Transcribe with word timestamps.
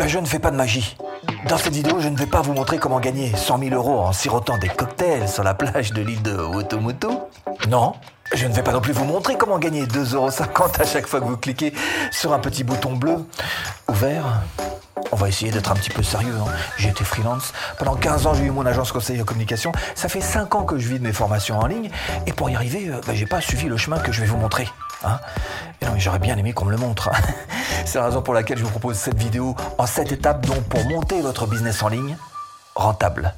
Ben, 0.00 0.08
je 0.08 0.18
ne 0.18 0.24
fais 0.24 0.38
pas 0.38 0.50
de 0.50 0.56
magie. 0.56 0.96
Dans 1.46 1.58
cette 1.58 1.74
vidéo, 1.74 2.00
je 2.00 2.08
ne 2.08 2.16
vais 2.16 2.24
pas 2.24 2.40
vous 2.40 2.54
montrer 2.54 2.78
comment 2.78 3.00
gagner 3.00 3.36
100 3.36 3.58
000 3.58 3.74
euros 3.74 3.98
en 4.00 4.14
sirotant 4.14 4.56
des 4.56 4.70
cocktails 4.70 5.28
sur 5.28 5.42
la 5.42 5.52
plage 5.52 5.92
de 5.92 6.00
l'île 6.00 6.22
de 6.22 6.32
Wotomoto. 6.32 7.28
Non, 7.68 7.92
je 8.32 8.46
ne 8.46 8.52
vais 8.54 8.62
pas 8.62 8.72
non 8.72 8.80
plus 8.80 8.94
vous 8.94 9.04
montrer 9.04 9.36
comment 9.36 9.58
gagner 9.58 9.84
2,50 9.84 10.14
euros 10.14 10.30
à 10.80 10.86
chaque 10.86 11.06
fois 11.06 11.20
que 11.20 11.26
vous 11.26 11.36
cliquez 11.36 11.74
sur 12.10 12.32
un 12.32 12.38
petit 12.38 12.64
bouton 12.64 12.96
bleu 12.96 13.26
ou 13.90 13.92
vert. 13.92 14.24
On 15.12 15.16
va 15.16 15.28
essayer 15.28 15.50
d'être 15.50 15.70
un 15.70 15.74
petit 15.74 15.90
peu 15.90 16.02
sérieux. 16.02 16.32
Hein. 16.40 16.50
J'ai 16.78 16.88
été 16.88 17.04
freelance. 17.04 17.52
Pendant 17.78 17.94
15 17.94 18.26
ans, 18.26 18.32
j'ai 18.32 18.44
eu 18.44 18.50
mon 18.50 18.64
agence 18.64 18.92
conseiller 18.92 19.20
en 19.20 19.26
communication. 19.26 19.70
Ça 19.94 20.08
fait 20.08 20.22
5 20.22 20.54
ans 20.54 20.62
que 20.62 20.78
je 20.78 20.88
vis 20.88 20.98
de 20.98 21.04
mes 21.04 21.12
formations 21.12 21.58
en 21.58 21.66
ligne. 21.66 21.90
Et 22.26 22.32
pour 22.32 22.48
y 22.48 22.54
arriver, 22.54 22.88
euh, 22.88 23.02
bah, 23.06 23.12
j'ai 23.12 23.26
pas 23.26 23.42
suivi 23.42 23.68
le 23.68 23.76
chemin 23.76 23.98
que 23.98 24.12
je 24.12 24.22
vais 24.22 24.26
vous 24.26 24.38
montrer. 24.38 24.66
Hein. 25.04 25.18
J'aurais 25.96 26.18
bien 26.18 26.36
aimé 26.36 26.52
qu'on 26.52 26.64
me 26.64 26.70
le 26.70 26.76
montre. 26.76 27.08
Hein. 27.08 27.20
C'est 27.84 27.98
la 27.98 28.06
raison 28.06 28.22
pour 28.22 28.34
laquelle 28.34 28.58
je 28.58 28.64
vous 28.64 28.70
propose 28.70 28.96
cette 28.96 29.18
vidéo 29.18 29.54
en 29.78 29.86
7 29.86 30.12
étapes, 30.12 30.46
donc 30.46 30.62
pour 30.64 30.84
monter 30.88 31.20
votre 31.20 31.46
business 31.46 31.82
en 31.82 31.88
ligne 31.88 32.16
rentable. 32.74 33.34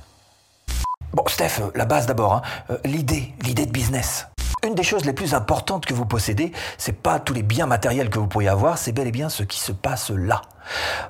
Bon, 1.13 1.25
Steph, 1.27 1.61
euh, 1.61 1.71
la 1.75 1.85
base 1.85 2.07
d'abord. 2.07 2.35
Hein. 2.35 2.43
Euh, 2.71 2.79
l'idée, 2.85 3.35
l'idée 3.43 3.67
de 3.67 3.71
business. 3.71 4.27
Une 4.65 4.75
des 4.77 4.85
choses 4.85 5.05
les 5.05 5.13
plus 5.13 5.35
importantes 5.35 5.87
que 5.87 5.93
vous 5.93 6.07
possédez, 6.07 6.53
c'est 6.79 6.93
pas 6.93 7.19
tous 7.19 7.35
les 7.35 7.43
biens 7.43 7.67
matériels 7.67 8.11
que 8.11 8.21
vous 8.21 8.29
pourriez 8.29 8.49
avoir, 8.49 8.79
c'est 8.79 8.93
bel 8.93 9.09
et 9.09 9.11
bien 9.11 9.29
ce 9.29 9.43
qui 9.43 9.59
se 9.59 9.73
passe 9.73 10.11
là. 10.11 10.43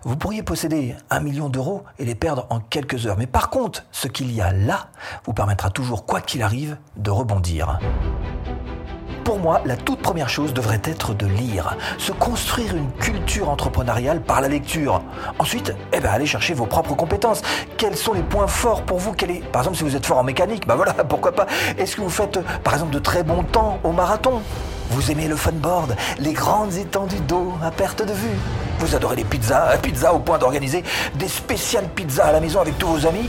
Vous 0.04 0.16
pourriez 0.16 0.42
posséder 0.42 0.96
un 1.10 1.20
million 1.20 1.50
d'euros 1.50 1.84
et 1.98 2.06
les 2.06 2.14
perdre 2.14 2.46
en 2.48 2.60
quelques 2.60 3.06
heures. 3.06 3.18
Mais 3.18 3.26
par 3.26 3.50
contre, 3.50 3.84
ce 3.92 4.08
qu'il 4.08 4.32
y 4.32 4.40
a 4.40 4.52
là 4.52 4.88
vous 5.26 5.34
permettra 5.34 5.68
toujours, 5.68 6.06
quoi 6.06 6.22
qu'il 6.22 6.42
arrive, 6.42 6.78
de 6.96 7.10
rebondir. 7.10 7.78
Pour 9.24 9.38
moi, 9.38 9.60
la 9.64 9.76
toute 9.76 10.00
première 10.00 10.28
chose 10.28 10.52
devrait 10.52 10.80
être 10.84 11.14
de 11.14 11.26
lire, 11.26 11.76
se 11.96 12.10
construire 12.10 12.74
une 12.74 12.90
culture 12.92 13.48
entrepreneuriale 13.50 14.20
par 14.20 14.40
la 14.40 14.48
lecture. 14.48 15.00
Ensuite, 15.38 15.72
eh 15.92 16.00
ben, 16.00 16.10
allez 16.10 16.26
chercher 16.26 16.54
vos 16.54 16.66
propres 16.66 16.94
compétences. 16.94 17.42
Quels 17.76 17.96
sont 17.96 18.14
les 18.14 18.22
points 18.22 18.48
forts 18.48 18.82
pour 18.82 18.98
vous? 18.98 19.12
Par 19.52 19.62
exemple, 19.62 19.76
si 19.76 19.84
vous 19.84 19.94
êtes 19.94 20.06
fort 20.06 20.18
en 20.18 20.24
mécanique, 20.24 20.66
ben 20.66 20.74
voilà, 20.74 20.92
pourquoi 21.08 21.32
pas. 21.32 21.46
Est-ce 21.78 21.94
que 21.96 22.00
vous 22.00 22.10
faites, 22.10 22.40
par 22.64 22.74
exemple, 22.74 22.92
de 22.92 22.98
très 22.98 23.22
bons 23.22 23.44
temps 23.44 23.78
au 23.84 23.92
marathon? 23.92 24.42
Vous 24.90 25.10
aimez 25.10 25.28
le 25.28 25.36
funboard, 25.36 25.96
les 26.18 26.32
grandes 26.32 26.74
étendues 26.74 27.20
d'eau 27.20 27.52
à 27.62 27.70
perte 27.70 28.04
de 28.04 28.12
vue 28.12 28.36
Vous 28.80 28.94
adorez 28.94 29.16
les 29.16 29.24
pizzas, 29.24 29.78
pizzas 29.78 30.12
au 30.12 30.18
point 30.18 30.38
d'organiser 30.38 30.82
des 31.14 31.28
spéciales 31.28 31.88
pizzas 31.94 32.26
à 32.26 32.32
la 32.32 32.40
maison 32.40 32.60
avec 32.60 32.76
tous 32.76 32.88
vos 32.88 33.06
amis 33.06 33.28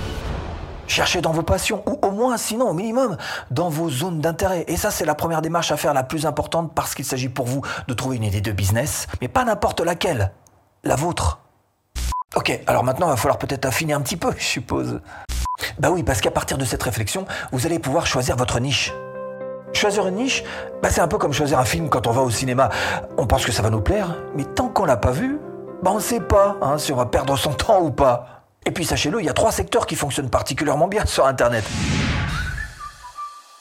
Cherchez 0.88 1.22
dans 1.22 1.32
vos 1.32 1.44
passions, 1.44 1.84
ou 1.88 1.98
au 2.06 2.12
moins, 2.12 2.38
sinon, 2.38 2.70
au 2.70 2.74
minimum, 2.74 3.18
dans 3.52 3.70
vos 3.70 3.90
zones 3.90 4.20
d'intérêt. 4.20 4.66
Et 4.68 4.78
ça, 4.78 4.92
c'est 4.92 5.06
la 5.06 5.16
première 5.16 5.42
démarche 5.42 5.72
à 5.72 5.78
faire 5.78 5.94
la 5.94 6.04
plus 6.04 6.26
importante 6.26 6.74
parce 6.76 6.94
qu'il 6.94 7.06
s'agit 7.06 7.30
pour 7.30 7.46
vous 7.46 7.62
de 7.88 7.94
trouver 7.94 8.18
une 8.18 8.24
idée 8.24 8.42
de 8.42 8.52
business, 8.52 9.08
mais 9.22 9.28
pas 9.28 9.46
n'importe 9.46 9.82
laquelle. 9.82 10.32
La 10.84 10.96
vôtre. 10.96 11.40
Ok, 12.36 12.60
alors 12.68 12.84
maintenant, 12.84 13.08
il 13.08 13.12
va 13.12 13.16
falloir 13.16 13.38
peut-être 13.38 13.66
affiner 13.66 13.94
un 13.94 14.02
petit 14.02 14.18
peu, 14.18 14.32
je 14.38 14.44
suppose. 14.44 15.02
Bah 15.80 15.90
oui, 15.92 16.04
parce 16.04 16.20
qu'à 16.20 16.32
partir 16.32 16.58
de 16.58 16.66
cette 16.66 16.84
réflexion, 16.84 17.26
vous 17.52 17.66
allez 17.66 17.80
pouvoir 17.80 18.06
choisir 18.06 18.36
votre 18.36 18.60
niche. 18.60 18.92
Choisir 19.72 20.08
une 20.08 20.16
niche, 20.16 20.44
bah 20.82 20.90
c'est 20.92 21.02
un 21.02 21.08
peu 21.08 21.18
comme 21.18 21.34
choisir 21.34 21.60
un 21.60 21.66
film 21.66 21.90
quand 21.90 22.06
on 22.08 22.12
va 22.12 22.22
au 22.22 22.30
cinéma. 22.30 22.70
On 23.18 23.26
pense 23.26 23.46
que 23.46 23.52
ça 23.52 23.62
va 23.62 23.70
nous 23.70 23.82
plaire, 23.82 24.18
mais 24.36 24.44
tant 24.44 24.68
qu'on 24.68 24.86
l'a 24.86 24.98
pas 24.98 25.12
vu, 25.12 25.40
bah 25.82 25.92
on 25.92 25.96
ne 25.96 26.00
sait 26.00 26.20
pas 26.20 26.58
hein, 26.62 26.78
si 26.78 26.92
on 26.92 26.96
va 26.96 27.06
perdre 27.06 27.36
son 27.38 27.54
temps 27.54 27.82
ou 27.82 27.92
pas. 27.92 28.33
Et 28.66 28.72
puis 28.72 28.86
sachez-le, 28.86 29.20
il 29.20 29.26
y 29.26 29.30
a 29.30 29.34
trois 29.34 29.52
secteurs 29.52 29.86
qui 29.86 29.96
fonctionnent 29.96 30.30
particulièrement 30.30 30.88
bien 30.88 31.06
sur 31.06 31.26
Internet. 31.26 31.66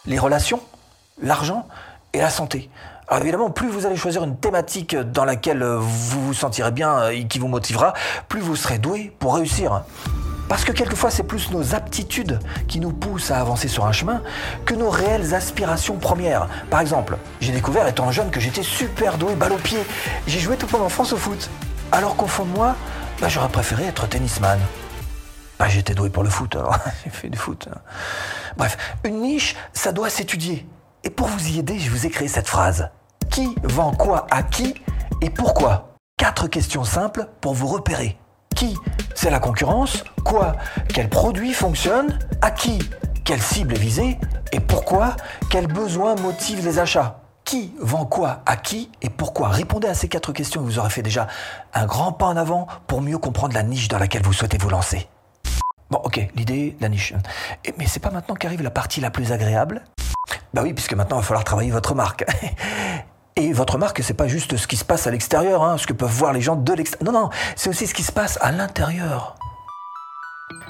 Les 0.07 0.19
relations, 0.19 0.61
l'argent 1.21 1.67
et 2.13 2.21
la 2.21 2.31
santé. 2.31 2.71
Alors 3.09 3.23
évidemment, 3.23 3.51
plus 3.51 3.69
vous 3.69 3.87
allez 3.87 3.97
choisir 3.97 4.23
une 4.25 4.37
thématique 4.37 4.97
dans 4.97 5.25
laquelle 5.25 5.63
vous 5.65 6.27
vous 6.27 6.35
sentirez 6.35 6.71
bien 6.71 7.09
et 7.09 7.27
qui 7.27 7.39
vous 7.39 7.49
motivera, 7.49 7.95
plus 8.29 8.41
vous 8.41 8.57
serez 8.57 8.79
doué 8.79 9.13
pour 9.19 9.35
réussir. 9.35 9.83
Parce 10.49 10.65
que 10.65 10.73
quelquefois, 10.73 11.11
c'est 11.11 11.23
plus 11.23 11.51
nos 11.51 11.75
aptitudes 11.75 12.39
qui 12.69 12.79
nous 12.79 12.93
poussent 12.93 13.31
à 13.31 13.41
avancer 13.41 13.69
sur 13.69 13.87
un 13.87 13.93
chemin 13.93 14.23
que 14.67 14.75
nos 14.75 14.91
réelles 14.91 15.35
aspirations 15.35 15.97
premières. 15.97 16.49
Par 16.71 16.81
exemple, 16.81 17.17
j'ai 17.41 17.53
découvert 17.53 17.87
étant 17.87 18.11
jeune 18.13 18.31
que 18.31 18.41
j'étais 18.41 18.63
super 18.63 19.19
doué 19.19 19.35
balle 19.35 19.53
au 19.53 19.59
pied. 19.59 19.79
J'ai 20.27 20.41
joué 20.41 20.57
toute 20.57 20.73
mon 20.73 20.83
enfance 20.83 21.13
au 21.13 21.17
foot. 21.17 21.49
Alors 21.91 22.17
qu'au 22.17 22.27
fond 22.27 22.45
de 22.45 22.51
moi, 22.51 22.77
bah, 23.21 23.29
j'aurais 23.29 23.49
préféré 23.49 23.85
être 23.85 24.07
tennisman. 24.09 24.59
Bah, 25.63 25.69
j'étais 25.69 25.95
doué 25.95 26.11
pour 26.11 26.25
le 26.25 26.29
foot, 26.29 26.57
alors 26.57 26.77
j'ai 27.05 27.11
fait 27.11 27.29
du 27.29 27.39
foot. 27.39 27.69
Bref, 28.57 28.77
une 29.05 29.21
niche, 29.21 29.55
ça 29.73 29.93
doit 29.93 30.11
s'étudier. 30.11 30.67
Et 31.05 31.11
pour 31.11 31.29
vous 31.29 31.51
y 31.51 31.61
aider, 31.61 31.79
je 31.79 31.89
vous 31.89 32.05
ai 32.05 32.11
créé 32.11 32.27
cette 32.27 32.49
phrase. 32.49 32.91
Qui 33.31 33.55
vend 33.63 33.93
quoi 33.93 34.27
à 34.33 34.43
qui 34.43 34.75
et 35.21 35.31
pourquoi? 35.31 35.95
Quatre 36.17 36.49
questions 36.49 36.83
simples 36.83 37.29
pour 37.41 37.55
vous 37.55 37.69
repérer. 37.69 38.19
Qui 38.57 38.77
C'est 39.15 39.31
la 39.31 39.39
concurrence? 39.39 40.03
Quoi 40.25 40.57
Quel 40.89 41.09
produit 41.09 41.53
fonctionne? 41.53 42.19
À 42.41 42.51
qui 42.51 42.81
Quelle 43.25 43.41
cible 43.41 43.75
est 43.75 43.79
visée? 43.79 44.19
Et 44.51 44.59
pourquoi 44.59 45.15
Quels 45.49 45.69
besoins 45.69 46.17
motivent 46.17 46.65
les 46.65 46.81
achats? 46.81 47.21
Qui 47.45 47.73
vend 47.79 48.05
quoi 48.05 48.43
à 48.47 48.57
qui 48.57 48.91
et 49.01 49.11
pourquoi? 49.11 49.51
Répondez 49.51 49.87
à 49.87 49.95
ces 49.95 50.09
quatre 50.09 50.33
questions 50.33 50.63
et 50.63 50.65
vous 50.65 50.81
aurez 50.81 50.91
fait 50.91 51.03
déjà 51.03 51.29
un 51.73 51.87
grand 51.87 52.11
pas 52.11 52.27
en 52.27 52.37
avant 52.37 52.67
pour 52.89 53.01
mieux 53.01 53.19
comprendre 53.19 53.55
la 53.55 53.63
niche 53.63 53.87
dans 53.87 53.99
laquelle 53.99 54.25
vous 54.25 54.33
souhaitez 54.33 54.59
vous 54.59 54.69
lancer. 54.69 55.09
Bon, 55.93 56.01
ok, 56.05 56.27
l'idée, 56.37 56.75
la 56.81 56.89
niche. 56.89 57.13
Mais 57.77 57.85
c'est 57.87 58.01
pas 58.01 58.11
maintenant 58.11 58.35
qu'arrive 58.35 58.63
la 58.63 58.71
partie 58.71 59.03
la 59.03 59.11
plus 59.11 59.31
agréable? 59.31 59.85
Bah 60.55 60.63
oui, 60.65 60.73
puisque 60.73 60.95
maintenant 60.95 61.19
il 61.19 61.21
va 61.21 61.27
falloir 61.27 61.45
travailler 61.45 61.71
votre 61.71 61.95
marque. 61.95 62.25
Et 63.37 63.53
votre 63.53 63.77
marque, 63.77 64.03
c'est 64.03 64.15
pas 64.15 64.27
juste 64.27 64.57
ce 64.57 64.67
qui 64.67 64.79
se 64.79 64.87
passe 64.87 65.07
à 65.07 65.11
l'extérieur, 65.11 65.63
hein, 65.63 65.77
ce 65.77 65.87
que 65.87 65.93
peuvent 65.93 66.09
voir 66.09 66.33
les 66.33 66.41
gens 66.41 66.57
de 66.57 66.73
l'extérieur. 66.73 67.13
Non, 67.13 67.21
non, 67.21 67.31
c'est 67.57 67.69
aussi 67.69 67.87
ce 67.87 67.93
qui 67.93 68.05
se 68.05 68.13
passe 68.13 68.39
à 68.41 68.53
l'intérieur. 68.53 69.37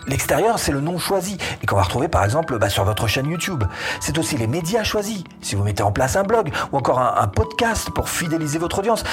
L'extérieur, 0.09 0.59
c'est 0.59 0.73
le 0.73 0.81
nom 0.81 0.99
choisi 0.99 1.39
et 1.63 1.67
qu'on 1.67 1.77
va 1.77 1.83
retrouver 1.83 2.09
par 2.09 2.25
exemple 2.25 2.59
bah, 2.59 2.69
sur 2.69 2.83
votre 2.83 3.07
chaîne 3.07 3.31
YouTube. 3.31 3.63
C'est 4.01 4.19
aussi 4.19 4.37
les 4.37 4.49
médias 4.49 4.83
choisis. 4.83 5.23
Si 5.41 5.55
vous 5.55 5.63
mettez 5.63 5.85
en 5.85 5.93
place 5.93 6.17
un 6.17 6.25
blog 6.25 6.51
ou 6.73 6.79
encore 6.79 6.99
un 6.99 7.29
podcast 7.29 7.91
pour 7.91 8.09
fidéliser 8.09 8.59
votre 8.59 8.81
audience, 8.81 9.05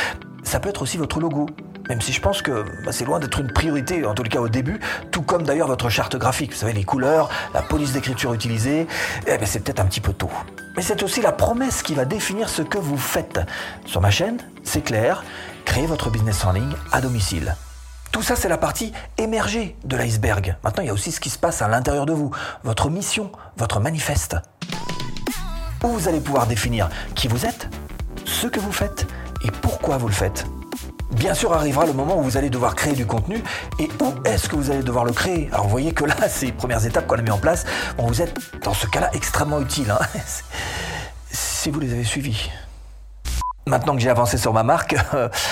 ça 0.41 0.59
peut 0.59 0.69
être 0.69 0.81
aussi 0.81 0.97
votre 0.97 1.19
logo. 1.19 1.45
Même 1.89 2.01
si 2.01 2.13
je 2.13 2.21
pense 2.21 2.43
que 2.43 2.63
bah, 2.85 2.91
c'est 2.91 3.05
loin 3.05 3.19
d'être 3.19 3.39
une 3.39 3.51
priorité, 3.51 4.05
en 4.05 4.13
tout 4.13 4.23
cas 4.23 4.39
au 4.39 4.47
début, 4.47 4.79
tout 5.11 5.23
comme 5.23 5.43
d'ailleurs 5.43 5.67
votre 5.67 5.89
charte 5.89 6.15
graphique. 6.15 6.51
Vous 6.51 6.59
savez, 6.59 6.73
les 6.73 6.83
couleurs, 6.83 7.29
la 7.53 7.63
police 7.63 7.93
d'écriture 7.93 8.33
utilisée, 8.33 8.87
eh 9.25 9.37
ben, 9.37 9.45
c'est 9.45 9.59
peut-être 9.59 9.79
un 9.79 9.85
petit 9.85 9.99
peu 9.99 10.13
tôt. 10.13 10.29
Mais 10.75 10.83
c'est 10.83 11.01
aussi 11.01 11.21
la 11.21 11.31
promesse 11.31 11.81
qui 11.81 11.95
va 11.95 12.05
définir 12.05 12.47
ce 12.47 12.61
que 12.61 12.77
vous 12.77 12.97
faites. 12.97 13.39
Sur 13.85 14.01
ma 14.01 14.11
chaîne, 14.11 14.37
c'est 14.63 14.81
clair, 14.81 15.23
créez 15.65 15.87
votre 15.87 16.11
business 16.11 16.45
en 16.45 16.51
ligne 16.51 16.75
à 16.91 17.01
domicile. 17.01 17.55
Tout 18.11 18.21
ça, 18.21 18.35
c'est 18.35 18.49
la 18.49 18.57
partie 18.57 18.93
émergée 19.17 19.75
de 19.83 19.97
l'iceberg. 19.97 20.57
Maintenant, 20.63 20.83
il 20.83 20.87
y 20.87 20.89
a 20.89 20.93
aussi 20.93 21.11
ce 21.11 21.19
qui 21.19 21.29
se 21.29 21.39
passe 21.39 21.61
à 21.61 21.67
l'intérieur 21.67 22.05
de 22.05 22.13
vous, 22.13 22.31
votre 22.63 22.89
mission, 22.89 23.31
votre 23.57 23.79
manifeste. 23.79 24.35
Où 25.83 25.87
vous 25.87 26.07
allez 26.07 26.19
pouvoir 26.19 26.45
définir 26.45 26.89
qui 27.15 27.27
vous 27.27 27.45
êtes, 27.45 27.67
ce 28.25 28.47
que 28.47 28.59
vous 28.59 28.71
faites 28.71 29.07
et 29.43 29.51
pourquoi 29.51 29.97
vous 29.97 30.07
le 30.07 30.13
faites. 30.13 30.45
Bien 31.11 31.33
sûr, 31.33 31.53
arrivera 31.53 31.85
le 31.85 31.93
moment 31.93 32.19
où 32.19 32.23
vous 32.23 32.37
allez 32.37 32.49
devoir 32.49 32.75
créer 32.75 32.93
du 32.93 33.05
contenu. 33.05 33.43
Et 33.79 33.89
où 34.01 34.13
est-ce 34.25 34.47
que 34.47 34.55
vous 34.55 34.69
allez 34.69 34.83
devoir 34.83 35.05
le 35.05 35.11
créer? 35.11 35.49
Alors, 35.51 35.63
vous 35.63 35.71
voyez 35.71 35.91
que 35.91 36.05
là, 36.05 36.15
ces 36.29 36.51
premières 36.51 36.85
étapes 36.85 37.07
qu'on 37.07 37.17
a 37.17 37.21
mis 37.21 37.31
en 37.31 37.39
place, 37.39 37.65
vous 37.97 38.21
êtes 38.21 38.35
dans 38.63 38.73
ce 38.73 38.87
cas-là 38.87 39.09
extrêmement 39.13 39.59
utile. 39.59 39.91
Hein. 39.91 39.99
si 41.31 41.71
vous 41.71 41.79
les 41.79 41.93
avez 41.93 42.03
suivis. 42.03 42.49
Maintenant 43.65 43.95
que 43.95 44.01
j'ai 44.01 44.09
avancé 44.09 44.37
sur 44.37 44.53
ma 44.53 44.63
marque, 44.63 44.95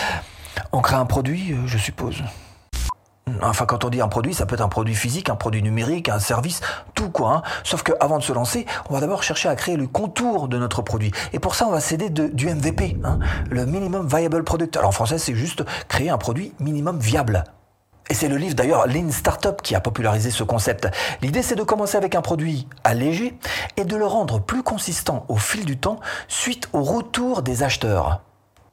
on 0.71 0.81
crée 0.81 0.95
un 0.95 1.05
produit, 1.05 1.53
euh, 1.53 1.67
je 1.67 1.77
suppose. 1.77 2.23
Enfin, 3.41 3.65
quand 3.65 3.85
on 3.85 3.89
dit 3.89 4.01
un 4.01 4.07
produit, 4.07 4.33
ça 4.33 4.45
peut 4.45 4.55
être 4.55 4.61
un 4.61 4.69
produit 4.69 4.95
physique, 4.95 5.29
un 5.29 5.35
produit 5.35 5.61
numérique, 5.61 6.09
un 6.09 6.19
service, 6.19 6.61
tout 6.93 7.09
quoi. 7.09 7.33
Hein. 7.33 7.41
Sauf 7.63 7.83
qu'avant 7.83 8.17
de 8.17 8.23
se 8.23 8.33
lancer, 8.33 8.65
on 8.89 8.93
va 8.93 8.99
d'abord 8.99 9.23
chercher 9.23 9.49
à 9.49 9.55
créer 9.55 9.77
le 9.77 9.87
contour 9.87 10.47
de 10.47 10.57
notre 10.57 10.81
produit. 10.81 11.11
Et 11.33 11.39
pour 11.39 11.55
ça, 11.55 11.67
on 11.67 11.71
va 11.71 11.79
s'aider 11.79 12.09
du 12.09 12.47
MVP, 12.47 12.97
hein, 13.03 13.19
le 13.49 13.65
Minimum 13.65 14.07
Viable 14.07 14.43
Product. 14.43 14.75
Alors 14.77 14.89
en 14.89 14.93
français, 14.93 15.17
c'est 15.17 15.35
juste 15.35 15.63
créer 15.87 16.09
un 16.09 16.17
produit 16.17 16.53
minimum 16.59 16.99
viable. 16.99 17.43
Et 18.09 18.13
c'est 18.13 18.29
le 18.29 18.37
livre 18.37 18.55
d'ailleurs 18.55 18.87
Lean 18.87 19.11
Startup 19.11 19.61
qui 19.61 19.75
a 19.75 19.81
popularisé 19.81 20.31
ce 20.31 20.43
concept. 20.43 20.87
L'idée 21.21 21.41
c'est 21.41 21.55
de 21.55 21.63
commencer 21.63 21.97
avec 21.97 22.15
un 22.15 22.21
produit 22.21 22.67
allégé 22.85 23.37
et 23.75 23.83
de 23.83 23.97
le 23.97 24.05
rendre 24.05 24.39
plus 24.39 24.63
consistant 24.63 25.25
au 25.27 25.35
fil 25.35 25.65
du 25.65 25.77
temps 25.77 25.99
suite 26.29 26.69
au 26.71 26.83
retour 26.83 27.41
des 27.41 27.63
acheteurs. 27.63 28.21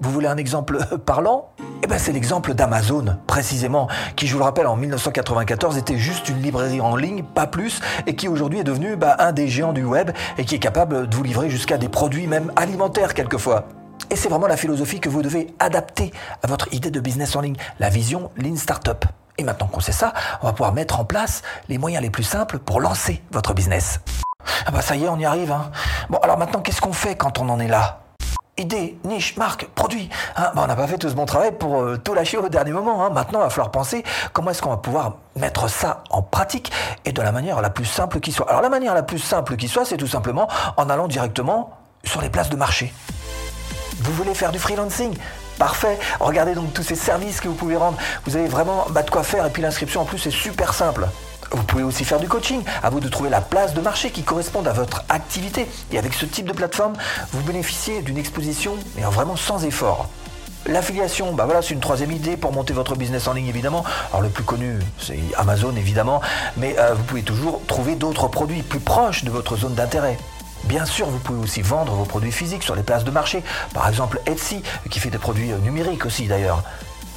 Vous 0.00 0.10
voulez 0.10 0.26
un 0.26 0.36
exemple 0.36 0.78
parlant? 1.06 1.50
Eh 1.82 1.86
bien 1.86 1.98
c'est 1.98 2.12
l'exemple 2.12 2.54
d'Amazon, 2.54 3.16
précisément, 3.26 3.88
qui 4.16 4.26
je 4.26 4.32
vous 4.32 4.38
le 4.38 4.44
rappelle 4.44 4.66
en 4.66 4.76
1994 4.76 5.76
était 5.76 5.98
juste 5.98 6.28
une 6.28 6.40
librairie 6.40 6.80
en 6.80 6.96
ligne, 6.96 7.22
pas 7.22 7.46
plus, 7.46 7.80
et 8.06 8.16
qui 8.16 8.26
aujourd'hui 8.26 8.60
est 8.60 8.64
devenu 8.64 8.96
bah, 8.96 9.16
un 9.18 9.32
des 9.32 9.48
géants 9.48 9.72
du 9.72 9.84
web 9.84 10.10
et 10.38 10.44
qui 10.44 10.54
est 10.54 10.60
capable 10.60 11.08
de 11.08 11.16
vous 11.16 11.22
livrer 11.22 11.50
jusqu'à 11.50 11.78
des 11.78 11.88
produits 11.88 12.26
même 12.26 12.52
alimentaires 12.56 13.14
quelquefois. 13.14 13.66
Et 14.10 14.16
c'est 14.16 14.28
vraiment 14.28 14.46
la 14.46 14.56
philosophie 14.56 15.00
que 15.00 15.08
vous 15.08 15.22
devez 15.22 15.54
adapter 15.58 16.12
à 16.42 16.46
votre 16.46 16.72
idée 16.72 16.90
de 16.90 17.00
business 17.00 17.36
en 17.36 17.40
ligne, 17.40 17.56
la 17.78 17.88
vision 17.88 18.30
Lean 18.36 18.56
Startup. 18.56 19.04
Et 19.38 19.44
maintenant 19.44 19.66
qu'on 19.66 19.80
sait 19.80 19.92
ça, 19.92 20.12
on 20.42 20.46
va 20.46 20.52
pouvoir 20.52 20.72
mettre 20.72 21.00
en 21.00 21.04
place 21.04 21.42
les 21.68 21.78
moyens 21.78 22.02
les 22.02 22.10
plus 22.10 22.24
simples 22.24 22.58
pour 22.58 22.80
lancer 22.80 23.22
votre 23.32 23.54
business. 23.54 24.00
Ah 24.66 24.70
bah 24.70 24.82
ça 24.82 24.96
y 24.96 25.04
est, 25.04 25.08
on 25.08 25.18
y 25.18 25.24
arrive. 25.24 25.52
Hein. 25.52 25.70
Bon 26.10 26.18
alors 26.18 26.38
maintenant, 26.38 26.60
qu'est-ce 26.60 26.80
qu'on 26.80 26.92
fait 26.92 27.16
quand 27.16 27.38
on 27.38 27.48
en 27.48 27.58
est 27.58 27.68
là? 27.68 28.03
Idée, 28.56 28.98
niche, 29.04 29.36
marque, 29.36 29.66
produit. 29.74 30.08
Hein, 30.36 30.52
bah, 30.54 30.62
on 30.64 30.66
n'a 30.66 30.76
pas 30.76 30.86
fait 30.86 30.98
tout 30.98 31.08
ce 31.08 31.14
bon 31.14 31.26
travail 31.26 31.52
pour 31.52 31.80
euh, 31.80 31.96
tout 31.96 32.14
lâcher 32.14 32.36
au 32.38 32.48
dernier 32.48 32.72
moment. 32.72 33.04
Hein. 33.04 33.10
Maintenant, 33.10 33.40
il 33.40 33.44
va 33.44 33.50
falloir 33.50 33.70
penser 33.70 34.04
comment 34.32 34.50
est-ce 34.50 34.62
qu'on 34.62 34.70
va 34.70 34.76
pouvoir 34.76 35.16
mettre 35.36 35.68
ça 35.68 36.04
en 36.10 36.22
pratique 36.22 36.70
et 37.04 37.12
de 37.12 37.22
la 37.22 37.32
manière 37.32 37.60
la 37.60 37.70
plus 37.70 37.84
simple 37.84 38.20
qui 38.20 38.32
soit. 38.32 38.48
Alors 38.48 38.62
la 38.62 38.68
manière 38.68 38.94
la 38.94 39.02
plus 39.02 39.18
simple 39.18 39.56
qui 39.56 39.68
soit, 39.68 39.84
c'est 39.84 39.96
tout 39.96 40.06
simplement 40.06 40.48
en 40.76 40.88
allant 40.88 41.08
directement 41.08 41.70
sur 42.04 42.20
les 42.20 42.30
places 42.30 42.50
de 42.50 42.56
marché. 42.56 42.92
Vous 44.00 44.12
voulez 44.12 44.34
faire 44.34 44.52
du 44.52 44.58
freelancing? 44.58 45.16
Parfait. 45.58 45.98
Regardez 46.20 46.54
donc 46.54 46.72
tous 46.72 46.82
ces 46.82 46.96
services 46.96 47.40
que 47.40 47.48
vous 47.48 47.54
pouvez 47.54 47.76
rendre. 47.76 47.96
Vous 48.26 48.36
avez 48.36 48.48
vraiment 48.48 48.86
bah, 48.90 49.02
de 49.02 49.10
quoi 49.10 49.22
faire 49.22 49.46
et 49.46 49.50
puis 49.50 49.62
l'inscription 49.62 50.02
en 50.02 50.04
plus 50.04 50.26
est 50.26 50.32
super 50.32 50.74
simple. 50.74 51.06
Vous 51.54 51.62
pouvez 51.62 51.84
aussi 51.84 52.04
faire 52.04 52.18
du 52.18 52.28
coaching. 52.28 52.62
À 52.82 52.90
vous 52.90 53.00
de 53.00 53.08
trouver 53.08 53.30
la 53.30 53.40
place 53.40 53.74
de 53.74 53.80
marché 53.80 54.10
qui 54.10 54.22
corresponde 54.22 54.66
à 54.66 54.72
votre 54.72 55.04
activité. 55.08 55.68
Et 55.92 55.98
avec 55.98 56.12
ce 56.14 56.26
type 56.26 56.46
de 56.46 56.52
plateforme, 56.52 56.94
vous 57.32 57.42
bénéficiez 57.42 58.02
d'une 58.02 58.18
exposition, 58.18 58.74
mais 58.96 59.02
vraiment 59.02 59.36
sans 59.36 59.64
effort. 59.64 60.08
L'affiliation, 60.66 61.34
bah 61.34 61.46
c'est 61.60 61.74
une 61.74 61.80
troisième 61.80 62.10
idée 62.10 62.38
pour 62.38 62.50
monter 62.50 62.72
votre 62.72 62.96
business 62.96 63.28
en 63.28 63.34
ligne 63.34 63.48
évidemment. 63.48 63.84
Alors 64.10 64.22
le 64.22 64.30
plus 64.30 64.44
connu, 64.44 64.78
c'est 64.98 65.18
Amazon 65.36 65.76
évidemment, 65.76 66.22
mais 66.56 66.74
euh, 66.78 66.94
vous 66.94 67.02
pouvez 67.04 67.22
toujours 67.22 67.60
trouver 67.66 67.96
d'autres 67.96 68.28
produits 68.28 68.62
plus 68.62 68.80
proches 68.80 69.24
de 69.24 69.30
votre 69.30 69.56
zone 69.56 69.74
d'intérêt. 69.74 70.16
Bien 70.64 70.86
sûr, 70.86 71.06
vous 71.06 71.18
pouvez 71.18 71.38
aussi 71.38 71.60
vendre 71.60 71.92
vos 71.92 72.06
produits 72.06 72.32
physiques 72.32 72.62
sur 72.62 72.74
les 72.74 72.82
places 72.82 73.04
de 73.04 73.10
marché, 73.10 73.42
par 73.74 73.86
exemple 73.86 74.20
Etsy, 74.24 74.62
qui 74.90 75.00
fait 75.00 75.10
des 75.10 75.18
produits 75.18 75.52
euh, 75.52 75.58
numériques 75.58 76.06
aussi 76.06 76.26
d'ailleurs. 76.26 76.62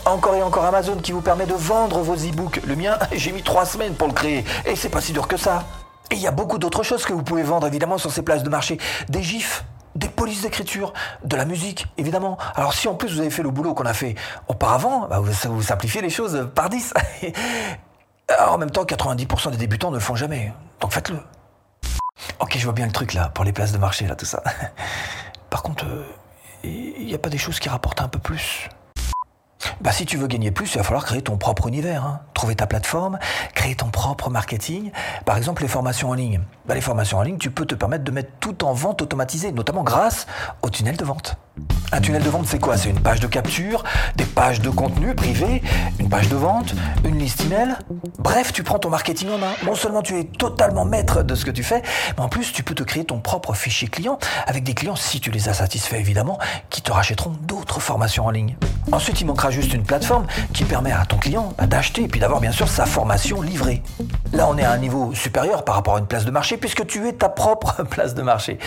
Encore 0.07 0.35
et 0.35 0.41
encore 0.41 0.63
Amazon 0.63 0.95
qui 0.95 1.11
vous 1.11 1.19
permet 1.19 1.45
de 1.45 1.53
vendre 1.53 1.99
vos 1.99 2.15
e-books. 2.15 2.61
Le 2.65 2.77
mien, 2.77 2.97
j'ai 3.11 3.33
mis 3.33 3.43
trois 3.43 3.65
semaines 3.65 3.93
pour 3.93 4.07
le 4.07 4.13
créer, 4.13 4.45
et 4.65 4.77
c'est 4.77 4.87
pas 4.87 5.01
si 5.01 5.11
dur 5.11 5.27
que 5.27 5.35
ça. 5.35 5.65
Et 6.09 6.15
il 6.15 6.21
y 6.21 6.27
a 6.27 6.31
beaucoup 6.31 6.57
d'autres 6.57 6.81
choses 6.81 7.03
que 7.03 7.11
vous 7.11 7.23
pouvez 7.23 7.43
vendre 7.43 7.67
évidemment 7.67 7.97
sur 7.97 8.09
ces 8.09 8.21
places 8.21 8.41
de 8.41 8.49
marché. 8.49 8.77
Des 9.09 9.21
gifs, 9.21 9.65
des 9.95 10.07
polices 10.07 10.43
d'écriture, 10.43 10.93
de 11.25 11.35
la 11.35 11.43
musique, 11.43 11.87
évidemment. 11.97 12.37
Alors 12.55 12.73
si 12.73 12.87
en 12.87 12.95
plus 12.95 13.15
vous 13.15 13.19
avez 13.19 13.29
fait 13.29 13.43
le 13.43 13.49
boulot 13.49 13.73
qu'on 13.73 13.85
a 13.85 13.93
fait 13.93 14.15
auparavant, 14.47 15.09
bah, 15.09 15.19
vous 15.19 15.61
simplifiez 15.61 16.01
les 16.01 16.09
choses 16.09 16.47
par 16.55 16.69
10. 16.69 16.93
Alors, 18.29 18.53
en 18.53 18.57
même 18.57 18.71
temps, 18.71 18.85
90% 18.85 19.51
des 19.51 19.57
débutants 19.57 19.89
ne 19.89 19.95
le 19.95 20.01
font 20.01 20.15
jamais. 20.15 20.53
Donc 20.79 20.93
faites-le. 20.93 21.19
Ok, 22.39 22.55
je 22.57 22.63
vois 22.63 22.73
bien 22.73 22.85
le 22.85 22.93
truc 22.93 23.13
là, 23.13 23.27
pour 23.27 23.43
les 23.43 23.51
places 23.51 23.73
de 23.73 23.77
marché, 23.77 24.07
là, 24.07 24.15
tout 24.15 24.25
ça. 24.25 24.41
Par 25.49 25.63
contre, 25.63 25.85
il 26.63 26.93
euh, 27.01 27.03
n'y 27.03 27.13
a 27.13 27.19
pas 27.19 27.29
des 27.29 27.37
choses 27.37 27.59
qui 27.59 27.67
rapportent 27.67 28.01
un 28.01 28.07
peu 28.07 28.19
plus 28.19 28.69
bah, 29.81 29.91
si 29.91 30.05
tu 30.05 30.17
veux 30.17 30.27
gagner 30.27 30.51
plus, 30.51 30.73
il 30.73 30.77
va 30.77 30.83
falloir 30.83 31.05
créer 31.05 31.21
ton 31.21 31.37
propre 31.37 31.67
univers. 31.67 32.05
Hein. 32.05 32.21
Trouver 32.37 32.53
ta 32.53 32.67
plateforme, 32.67 33.17
créer 33.55 33.73
ton 33.73 33.87
propre 33.87 34.29
marketing. 34.29 34.91
Par 35.25 35.37
exemple, 35.37 35.63
les 35.63 35.67
formations 35.67 36.11
en 36.11 36.13
ligne. 36.13 36.39
Bah, 36.67 36.75
les 36.75 36.81
formations 36.81 37.17
en 37.17 37.23
ligne, 37.23 37.39
tu 37.39 37.49
peux 37.49 37.65
te 37.65 37.73
permettre 37.73 38.03
de 38.03 38.11
mettre 38.11 38.29
tout 38.39 38.63
en 38.63 38.73
vente 38.73 39.01
automatisée, 39.01 39.51
notamment 39.51 39.83
grâce 39.83 40.27
au 40.61 40.69
tunnel 40.69 40.97
de 40.97 41.03
vente. 41.03 41.35
Un 41.91 41.99
tunnel 41.99 42.21
de 42.21 42.29
vente, 42.29 42.45
c'est 42.45 42.59
quoi? 42.59 42.77
C'est 42.77 42.89
une 42.89 42.99
page 42.99 43.21
de 43.21 43.25
capture, 43.25 43.83
des 44.17 44.25
pages 44.25 44.61
de 44.61 44.69
contenu 44.69 45.15
privé, 45.15 45.63
une 45.99 46.09
page 46.09 46.29
de 46.29 46.35
vente, 46.35 46.75
une 47.05 47.17
liste 47.17 47.41
email. 47.41 47.75
Bref, 48.19 48.53
tu 48.53 48.61
prends 48.61 48.77
ton 48.77 48.91
marketing 48.91 49.29
en 49.31 49.39
main. 49.39 49.53
Non 49.65 49.73
seulement 49.73 50.03
tu 50.03 50.19
es 50.19 50.25
totalement 50.25 50.85
maître 50.85 51.23
de 51.23 51.33
ce 51.33 51.43
que 51.43 51.49
tu 51.49 51.63
fais, 51.63 51.81
mais 52.17 52.23
en 52.23 52.29
plus, 52.29 52.53
tu 52.53 52.61
peux 52.61 52.75
te 52.75 52.83
créer 52.83 53.05
ton 53.05 53.19
propre 53.19 53.53
fichier 53.55 53.87
client 53.87 54.19
avec 54.45 54.63
des 54.63 54.75
clients, 54.75 54.95
si 54.95 55.19
tu 55.19 55.31
les 55.31 55.49
as 55.49 55.55
satisfaits 55.55 55.95
évidemment, 55.95 56.37
qui 56.69 56.83
te 56.83 56.91
rachèteront 56.91 57.33
d'autres 57.41 57.79
formations 57.79 58.25
en 58.25 58.31
ligne. 58.31 58.57
Ensuite, 58.91 59.21
il 59.21 59.25
manquera 59.25 59.49
juste 59.49 59.73
une 59.73 59.83
plateforme 59.83 60.27
qui 60.53 60.65
permet 60.65 60.91
à 60.91 61.05
ton 61.05 61.17
client 61.17 61.53
bah, 61.57 61.65
d'acheter 61.65 62.03
et 62.03 62.07
puis 62.07 62.19
bien 62.35 62.51
sûr 62.51 62.67
sa 62.67 62.85
formation 62.85 63.41
livrée. 63.41 63.81
Là, 64.33 64.47
on 64.49 64.57
est 64.57 64.63
à 64.63 64.71
un 64.71 64.77
niveau 64.77 65.13
supérieur 65.13 65.63
par 65.63 65.75
rapport 65.75 65.95
à 65.95 65.99
une 65.99 66.07
place 66.07 66.25
de 66.25 66.31
marché 66.31 66.57
puisque 66.57 66.85
tu 66.85 67.07
es 67.07 67.13
ta 67.13 67.29
propre 67.29 67.83
place 67.89 68.13
de 68.13 68.21
marché. 68.21 68.59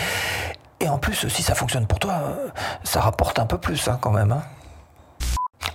Et 0.79 0.89
en 0.89 0.97
plus, 0.97 1.27
si 1.27 1.43
ça 1.43 1.53
fonctionne 1.53 1.85
pour 1.85 1.99
toi, 1.99 2.15
ça 2.83 3.01
rapporte 3.01 3.37
un 3.39 3.45
peu 3.45 3.57
plus 3.59 3.87
hein, 3.87 3.99
quand 4.01 4.11
même. 4.11 4.31
Hein. 4.31 4.41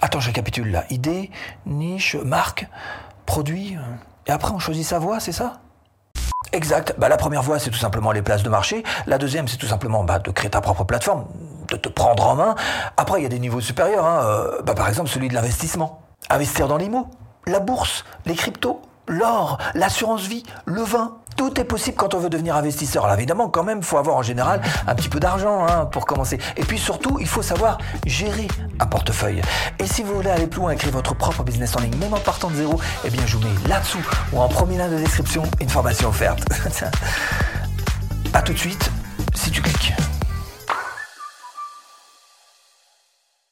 Attends, 0.03 0.21
je 0.21 0.27
récapitule 0.27 0.73
là. 0.73 0.85
Idée, 0.91 1.31
niche, 1.65 2.17
marque, 2.17 2.67
produit. 3.25 3.79
Et 4.27 4.33
après, 4.33 4.53
on 4.53 4.59
choisit 4.59 4.85
sa 4.85 4.99
voie, 4.99 5.21
c'est 5.21 5.33
ça? 5.33 5.61
Exact. 6.53 6.95
Bah, 6.99 7.09
la 7.09 7.17
première 7.17 7.43
voie, 7.43 7.59
c'est 7.59 7.71
tout 7.71 7.79
simplement 7.79 8.11
les 8.11 8.23
places 8.23 8.43
de 8.43 8.49
marché. 8.49 8.83
La 9.07 9.19
deuxième, 9.19 9.47
c'est 9.47 9.57
tout 9.57 9.67
simplement 9.67 10.03
bah, 10.03 10.19
de 10.19 10.31
créer 10.33 10.51
ta 10.51 10.61
propre 10.61 10.85
plateforme, 10.85 11.27
de 11.69 11.77
te 11.77 11.89
prendre 11.89 12.27
en 12.27 12.35
main. 12.35 12.55
Après, 12.97 13.21
il 13.21 13.23
y 13.23 13.27
a 13.27 13.29
des 13.29 13.39
niveaux 13.39 13.61
supérieurs. 13.61 14.05
Hein. 14.05 14.21
Euh, 14.25 14.63
bah, 14.63 14.75
par 14.75 14.89
exemple, 14.89 15.09
celui 15.09 15.29
de 15.29 15.35
l'investissement. 15.35 16.03
Investir 16.31 16.67
dans 16.67 16.77
l'IMO, 16.77 17.09
la 17.49 17.61
bourse, 17.61 18.05
les 18.25 18.35
cryptos, 18.35 18.83
l'or, 19.07 19.59
l'assurance 19.75 20.23
vie, 20.23 20.43
le 20.65 20.83
vin. 20.83 21.19
Tout 21.37 21.61
est 21.61 21.65
possible 21.65 21.97
quand 21.97 22.15
on 22.15 22.19
veut 22.19 22.29
devenir 22.29 22.57
investisseur. 22.57 23.05
Alors 23.05 23.17
évidemment, 23.17 23.49
quand 23.49 23.63
même, 23.63 23.79
il 23.79 23.85
faut 23.85 23.99
avoir 23.99 24.17
en 24.17 24.23
général 24.23 24.61
un 24.89 24.95
petit 24.97 25.09
peu 25.09 25.21
d'argent 25.21 25.65
hein, 25.65 25.87
pour 25.87 26.07
commencer. 26.07 26.41
Et 26.57 26.65
puis 26.65 26.77
surtout, 26.77 27.19
il 27.21 27.29
faut 27.29 27.43
savoir 27.43 27.79
gérer 28.05 28.49
un 28.81 28.87
portefeuille. 28.87 29.43
Et 29.79 29.87
si 29.87 30.03
vous 30.03 30.15
voulez 30.15 30.31
aller 30.31 30.49
plus 30.49 30.61
loin 30.61 30.73
et 30.73 30.77
créer 30.77 30.91
votre 30.91 31.15
propre 31.15 31.45
business 31.45 31.77
en 31.77 31.81
ligne, 31.81 31.97
même 31.99 32.15
en 32.15 32.19
partant 32.19 32.51
de 32.51 32.57
zéro, 32.57 32.81
eh 33.05 33.11
bien 33.11 33.23
je 33.27 33.37
vous 33.37 33.45
mets 33.45 33.69
là-dessous 33.69 34.05
ou 34.33 34.41
en 34.41 34.49
premier 34.49 34.79
lien 34.79 34.89
de 34.89 34.97
description 34.97 35.45
une 35.61 35.69
formation 35.69 36.09
offerte. 36.09 36.43
A 38.35 38.43
tout 38.43 38.55
de 38.55 38.59
suite, 38.59 38.91
si 39.35 39.53
tu 39.53 39.63
cliques. 39.63 39.93